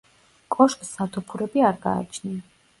კოშკს 0.55 0.89
სათოფურები 0.95 1.65
არ 1.71 1.81
გააჩნია. 1.87 2.45